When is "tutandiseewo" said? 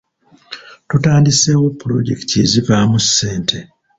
0.89-1.67